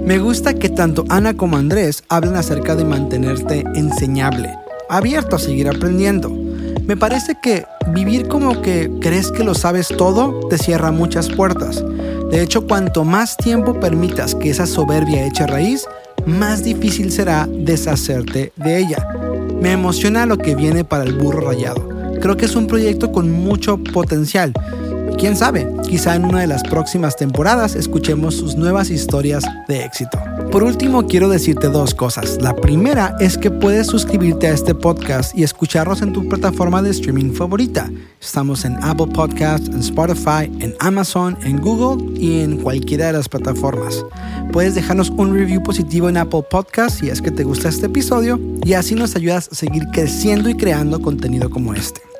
[0.05, 4.53] Me gusta que tanto Ana como Andrés hablen acerca de mantenerte enseñable,
[4.89, 6.29] abierto a seguir aprendiendo.
[6.85, 11.81] Me parece que vivir como que crees que lo sabes todo te cierra muchas puertas.
[12.29, 15.85] De hecho, cuanto más tiempo permitas que esa soberbia eche raíz,
[16.25, 19.07] más difícil será deshacerte de ella.
[19.61, 21.87] Me emociona lo que viene para el burro rayado.
[22.19, 24.51] Creo que es un proyecto con mucho potencial
[25.17, 30.19] Quién sabe, quizá en una de las próximas temporadas escuchemos sus nuevas historias de éxito.
[30.51, 32.37] Por último, quiero decirte dos cosas.
[32.41, 36.91] La primera es que puedes suscribirte a este podcast y escucharnos en tu plataforma de
[36.91, 37.89] streaming favorita.
[38.21, 43.29] Estamos en Apple Podcasts, en Spotify, en Amazon, en Google y en cualquiera de las
[43.29, 44.05] plataformas.
[44.51, 48.39] Puedes dejarnos un review positivo en Apple Podcasts si es que te gusta este episodio
[48.63, 52.12] y así nos ayudas a seguir creciendo y creando contenido como este.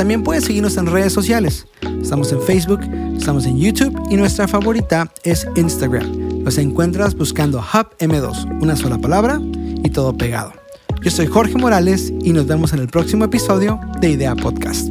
[0.00, 1.66] También puedes seguirnos en redes sociales.
[2.00, 2.80] Estamos en Facebook,
[3.18, 6.42] estamos en YouTube y nuestra favorita es Instagram.
[6.42, 10.54] Nos encuentras buscando Hub M2, una sola palabra y todo pegado.
[11.02, 14.88] Yo soy Jorge Morales y nos vemos en el próximo episodio de Idea Podcast.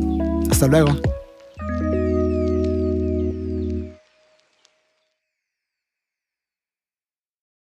[0.52, 0.96] Hasta luego.